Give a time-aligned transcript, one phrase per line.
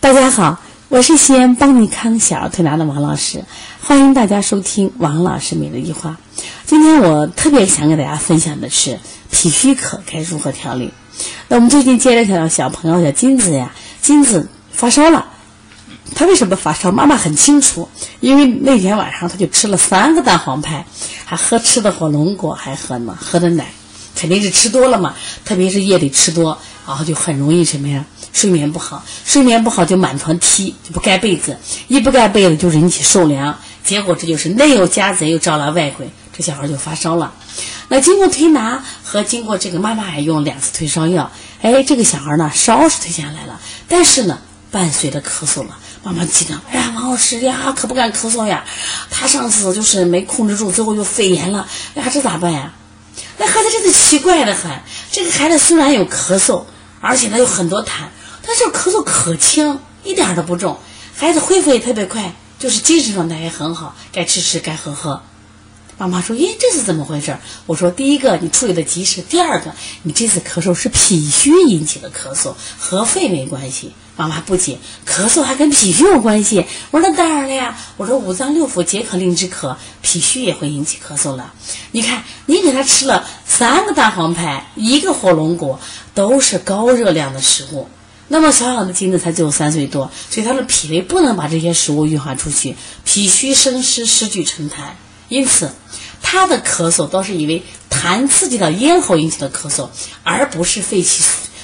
[0.00, 3.44] 大家好，我是西安邦尼康小儿推拿的王老师，
[3.82, 6.16] 欢迎大家收听王老师每日一话。
[6.66, 9.00] 今天我特别想给大家分享的是
[9.30, 10.92] 脾虚渴该如何调理。
[11.48, 15.26] 那我们最近接了条小朋友叫金子呀，金子发烧了，
[16.14, 16.92] 他为什么发烧？
[16.92, 17.88] 妈妈很清楚，
[18.20, 20.86] 因为那天晚上他就吃了三个蛋黄派，
[21.24, 23.66] 还喝吃的火龙果，还喝呢喝的奶，
[24.14, 26.56] 肯定是吃多了嘛，特别是夜里吃多，
[26.88, 28.02] 然后就很容易什么呀？
[28.32, 37.34] 睡眠不好，睡眠不好就满床踢，就不盖被子，一不盖被子就引起受凉，结果这就是内有家贼又招来外鬼，这小孩就发烧了。
[37.88, 44.38] 那经过推拿和经过这个妈妈还用两次退烧药，哎，这个小孩呢烧是退下来了，但是呢
[44.70, 45.76] 伴随着咳嗽了。
[46.02, 48.64] 妈妈紧张，哎呀，王老师呀，可不敢咳嗽呀。
[49.10, 52.72] 他上次就是没控制住，最后又肺炎了，哎呀，这咋办呀？
[53.36, 54.70] 那孩子真的奇怪的很，
[55.10, 56.62] 这个孩子虽然有咳嗽，
[57.00, 58.08] 而且呢有很多痰。
[58.46, 60.78] 但是咳嗽可轻，一点都不重，
[61.14, 65.22] 孩子恢复也特别快，就是精神状态也很好，该吃吃，该喝喝。
[65.98, 77.76] 妈妈说：“咦，这是怎么回事？”我说：“第一个，你处理的及时；第二个，你这次咳嗽是脾虚引起的咳嗽，和肺没关系。”妈妈不解：“咳嗽还跟脾虚有关系？”我说：“那当然了呀！
[77.96, 81.52] 我说五脏六腑皆可令之咳，脾虚也会引起咳嗽了。
[81.90, 85.78] 你看，你给他吃了三个大黄派，一个火龙果，
[86.14, 87.88] 都是高热量的食物。”
[88.30, 94.90] 那么小小的金子才只有三岁多，所以他的脾胃不能把这些食物运化出去，脾虚生湿，湿聚成痰，
[95.28, 95.70] 因此
[96.22, 99.88] 他的咳嗽都是因为痰刺激到咽喉引起的咳嗽，
[100.22, 101.22] 而不是肺气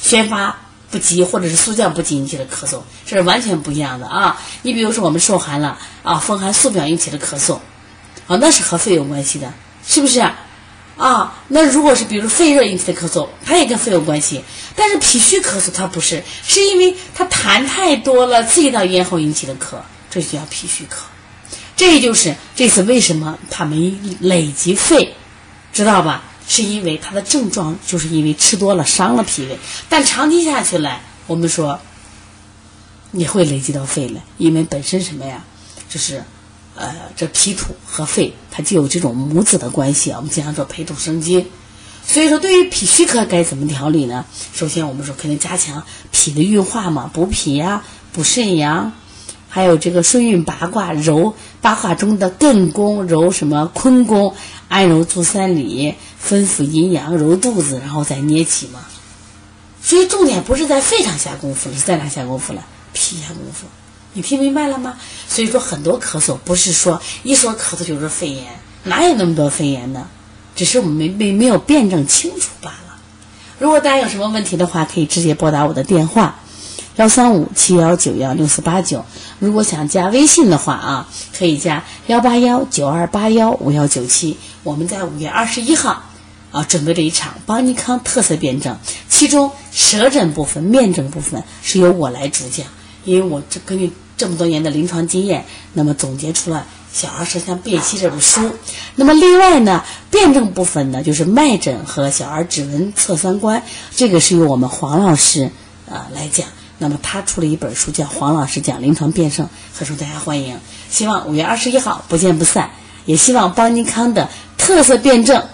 [0.00, 0.58] 宣发
[0.90, 4.40] 不及或者是肃降不及引起的咳嗽，这是完全不一样的啊！
[4.62, 7.54] 你比如说我们受寒了啊，风寒素表引起的咳嗽，
[8.26, 9.52] 啊，那是和肺有关系的，
[9.86, 10.20] 是不是？
[10.96, 14.42] 啊，那如果是比如肺热引起的咳嗽，它也跟肺有关系。
[14.74, 19.76] 但是脾虚咳嗽它不是，是因为它痰太多了，刺激到咽喉引起的咳，
[20.08, 21.15] 这就叫脾虚咳。
[21.76, 25.14] 这就是这次为什么他没累积肺，
[25.72, 26.24] 知道吧？
[26.48, 31.78] 是因为他的症状就是因为吃多了伤了脾胃，但长期下去来，我们说
[33.10, 35.44] 你会累积到肺了，因为本身什么呀，
[35.88, 36.24] 就是。
[36.78, 40.18] 呃，这脾土和肺，它就有这种母子的关系啊。
[40.18, 41.46] 我们经常说培土生金，
[42.06, 44.26] 所以说对于脾虚科该怎么调理呢？
[44.52, 45.82] 首先我们说肯定加强
[46.12, 47.82] 脾的运化嘛，补脾呀，
[48.12, 48.92] 补肾阳，
[49.56, 54.34] 还有这个顺运八卦，揉八卦中的艮宫，揉什么坤宫，
[54.68, 58.80] 按揉足三里，分府阴阳，揉肚子，然后再捏起嘛。
[59.80, 62.66] 所以重点不是在肺上下功夫，是在哪下功夫了？
[62.92, 63.64] 脾下功夫。
[64.12, 64.98] 你听明白了吗？
[65.26, 68.44] 所以说很多咳嗽不是说一说咳嗽就是肺炎，
[68.84, 70.06] 哪有那么多肺炎呢？
[70.54, 72.98] 只是我们没没没有辩证清楚罢了。
[73.58, 76.40] 如果大家有什么问题的话，可以直接拨打我的电话
[76.96, 79.02] 幺三五七幺九幺六四八九。
[79.38, 84.36] 如果想加微信的话啊，可以加幺八幺九二八幺五幺九七。
[84.62, 86.02] 我们在五月二十一号
[86.52, 92.66] 啊准备了一场邦尼康特色辩证，其中舌诊部分、面诊部分是由我来主讲，
[93.04, 93.92] 因为我这根据。
[94.18, 96.66] 这么多年的临床经验，那么总结出了
[96.98, 98.50] 《小儿舌象辨析》这本书。
[98.94, 103.62] 那么另外呢，辩证部分呢，就是脉诊和小儿指纹测三观，
[103.94, 105.50] 这个是由我们黄老师
[105.86, 106.48] 啊来讲。
[106.78, 109.46] 那么他出了一本书，叫《黄老师讲临床辩证》，
[109.78, 110.58] 很受大家欢迎。
[110.90, 112.70] 希望五月二十一号不见不散，
[113.04, 114.28] 也希望邦尼康的
[114.58, 115.44] 特色辩证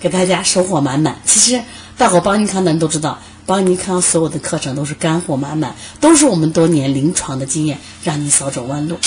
[0.00, 1.16] 给大家收获满满。
[1.24, 1.62] 其实
[1.98, 3.18] 到过邦尼康的人都知道。
[3.46, 8.98] 邦尼康所有的课程都是干货满满，都是我们多年临床的经验，让你少走弯路。